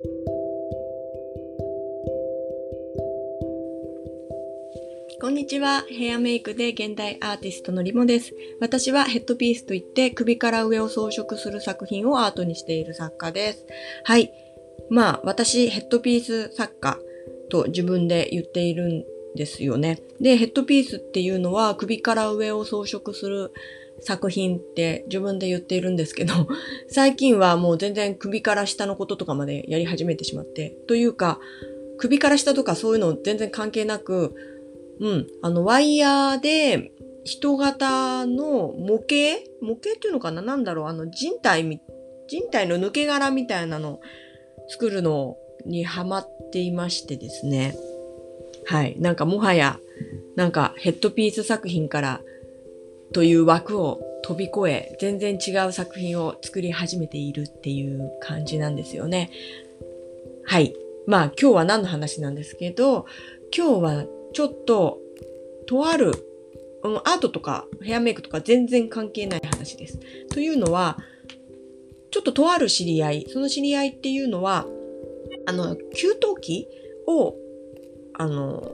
[0.00, 0.06] こ
[5.28, 5.84] んにちは。
[5.88, 8.32] ヘアメイクで現代アーティストのリモです。
[8.60, 13.66] 私はヘッドピースといって首から上を装飾する作品をアートにしている作家です。
[14.04, 14.32] はい。
[14.88, 17.00] まあ、私、ヘッドピース作家
[17.50, 19.04] と自分で言っているん
[19.34, 20.00] ですよね。
[20.20, 23.50] で、ヘッドピースっていうのは首から上を装飾する
[24.00, 26.34] 作品って自分で言っているんですけど、
[26.88, 31.40] 最近はもう全然首から下のこととかまでやり始めてしまって、というか、
[31.98, 34.34] 首から下とかそういうの全然関係なく、
[35.00, 36.92] うん、あの、ワイヤーで
[37.24, 39.42] 人型の模型？
[39.60, 40.42] 模型っていうのかな？
[40.42, 40.86] なんだろう？
[40.86, 41.80] あの、人体
[42.28, 44.00] 人体の抜け殻みたいなの
[44.68, 47.74] 作るのにハマっていましてですね。
[48.66, 48.96] はい。
[48.98, 49.78] なんかもはや、
[50.36, 52.20] なんかヘッドピース作品から
[53.12, 59.30] という枠を飛び越え、全然違う作品を作り始めているっていう感じなんですよね。
[60.44, 60.74] はい。
[61.06, 63.06] まあ今日は何の話なんですけど、
[63.56, 64.98] 今日はちょっと、
[65.66, 66.12] とある、
[66.82, 69.98] アートとかヘアメイクとか全然関係ない話です。
[70.28, 70.98] というのは、
[72.10, 74.66] ちょっととある知り合い、その知り合いっていうのは、
[75.46, 76.68] あの、給湯器
[77.06, 77.34] を、
[78.14, 78.72] あの、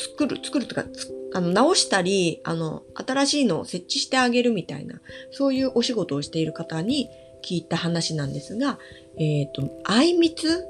[0.00, 0.84] 作る、作るとか、
[1.32, 7.08] あの、直したり、あの、新しいのを設置してあげるみたいな、そういうお仕事をしている方に
[7.42, 8.78] 聞いた話なんですが、
[9.16, 10.64] えっ、ー、と、あいみつ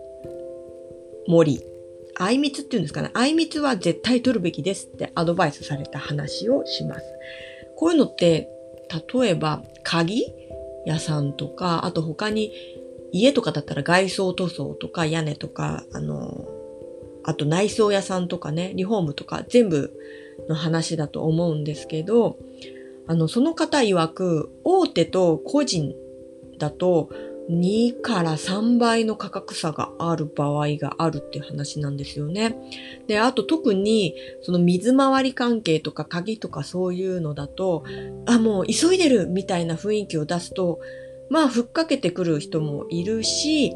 [1.27, 1.63] 森。
[2.17, 3.11] あいみつっていうんですかね。
[3.15, 7.05] あいみつは絶対取るべきですってアドバイスされた話をします。
[7.77, 8.49] こういうのって、
[9.13, 10.25] 例えば、鍵
[10.85, 12.53] 屋さんとか、あと他に
[13.13, 16.47] 家とかだったら外装塗装とか屋根とか、あの、
[17.31, 19.97] あと内装屋さんとかね、リフォームとか全部
[20.49, 22.39] の話だと思うんですけど、
[23.07, 25.95] あの、その方曰く、大手と個人
[26.59, 27.09] だと
[27.49, 32.57] 2から3倍の価格差がある場合があるっていう話なんですよね。
[33.07, 37.85] で、あと特にその水回り関係とか鍵とかそういうのだと、
[38.27, 40.81] あ、もう急いでるみたいな雰囲気を出すと、
[41.29, 43.73] まあ、ふっかけてくる人もいるし、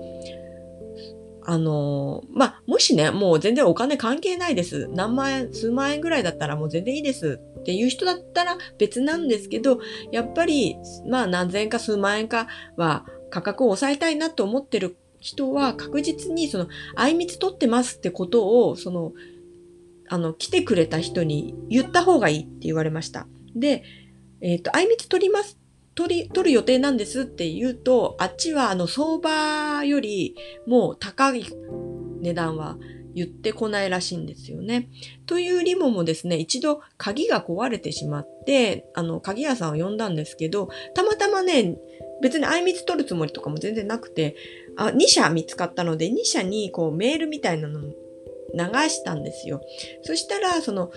[1.46, 4.88] あの、まあ、もしね、もう全然お金関係ないです。
[4.92, 19.12] 何万円、数万円ぐらいだったらもう全然いいですっていう人だったら別なんですけど、やっぱり、まあ何千円か数万円かは価格を抑えたいなと思ってる人は確実にその、あいみつ取ってますってことを、その、
[20.08, 23.26] あの、来てくれた人に言った方がいいって言われました。
[23.54, 23.82] で、
[24.40, 25.58] えっ、ー、と、あいみつ取ります
[25.94, 31.44] 取り、取る予定なんですって言うと、あっちはあの相場よりもう高い
[32.20, 32.76] 値段は
[33.14, 34.88] 言ってこないらしいんですよね。
[35.26, 41.76] というリモもですね、一度鍵が壊れてしまって、あの、鍵屋さんを呼んだんですけど、たまたまね、
[42.22, 44.34] 別にあいみつ取るつもりとかも全然なくて、
[44.76, 49.60] あ2社見つかったので、2社にこうメールみたいなの流したんですよ。
[50.02, 50.90] そしたら、その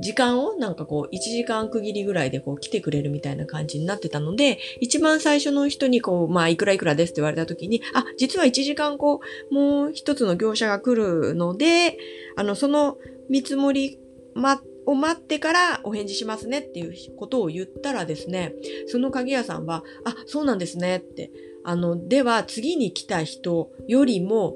[0.00, 11.98] 時間をなんかこう1時間区切りぐらいでこう来てくれるみたいな感じになってたので、一番最初の人にこう、まあいくらいくらですって言われた時に、あ、実は1時間こう、もう一つの業者が来るので、
[12.36, 13.98] あの、その見積もり、
[14.34, 18.54] ま、を待ってからお返事しますねっていうことを言ったらですね、
[18.86, 21.30] その鍵屋さんは、あ、そうなんですねって、
[21.64, 24.54] あの、では次に来た人よりも、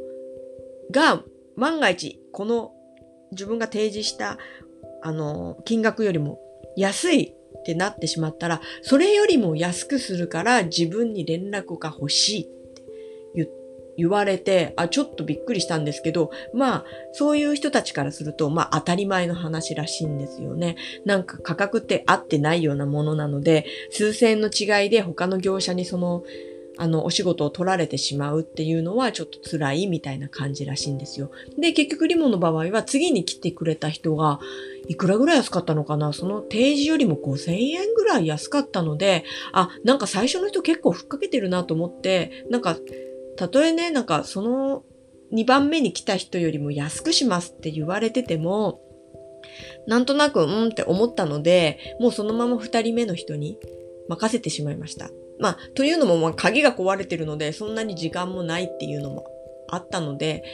[0.90, 1.22] が、
[1.56, 2.72] 万が一、この
[3.32, 4.38] 自分が提示した
[5.02, 6.38] あの、金額よりも
[6.76, 12.82] 安いってなってしまったら、それよりも安くするから自分に連絡が欲しいって
[13.96, 20.76] 言われて、あ、ちょっとびっくりしたんですけど、まあ、そういう人たちからすると、まあ、当たり前の話らしいんですよね。
[21.04, 26.24] なんか価格って合ってないようなものなので、数千円の違いで他の業者にその、
[26.78, 31.30] あの、お仕事を取られてしまうっていうのはちょっと辛いみたいな感じらしいんですよ。
[31.58, 34.40] で、結局リモの場合は次に来てくれた人が、
[34.88, 36.12] いくらぐらい安かったのかな？
[36.12, 42.76] その提示よりも5000円ぐらい安かったので、あ、なんか最初の人結構ふっかけてるなと思って、なんか、
[43.36, 44.84] たとえね、なんかその
[45.32, 48.80] 2番目に来た人よりも安くしますって言われてても、
[49.86, 53.58] なんとなく、うんって思ったので、もうそのまま2人目の人に
[54.08, 55.10] 任せてしまいました。
[55.42, 59.26] まあ、というのも、まあ、鍵が壊れてるので、そんなに時間もないっていうのも
[59.68, 60.44] あったので、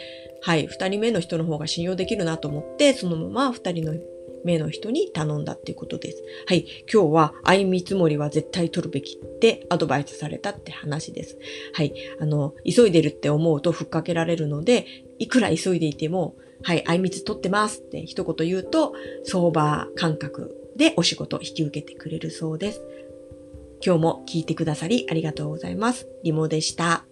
[0.40, 3.94] はい、二人目の人の方が信用できるなと思って、そのまま二人の
[4.44, 6.22] 目の人に頼んだっていうことです。
[6.46, 6.64] はい。
[6.90, 11.36] 今日は、相見積もりは絶対取るべきってアドバイスされたって話です。
[11.74, 11.92] はい。
[12.18, 14.86] あの、急いでるって思うとふっかけられるので、
[15.18, 18.94] いくら急いでいても、はい、相密取ってますって一言言うと、
[19.24, 22.82] 相場感覚でお仕事引き受けてくれるそうです。
[23.84, 26.08] 今日も聞いてくださりありがとうございます。
[26.22, 27.07] リモでした。